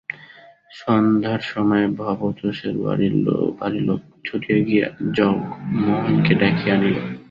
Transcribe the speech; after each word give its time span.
সন্ধ্যার 0.71 1.41
সময় 1.51 1.85
ভবতোষের 1.99 2.75
বাড়ি 3.59 3.79
লোক 3.87 4.01
ছুটিয়া 4.25 4.59
গিয়া 4.67 4.87
জগমোহনকে 5.17 6.33
ডাকিয়া 6.41 6.75
আনিল। 6.75 6.97